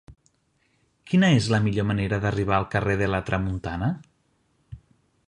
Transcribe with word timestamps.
Quina 1.11 1.29
és 1.41 1.49
la 1.55 1.59
millor 1.67 1.87
manera 1.91 2.19
d'arribar 2.25 2.57
al 2.59 2.67
carrer 2.77 2.97
de 3.05 3.13
la 3.15 3.23
Tramuntana? 3.29 3.91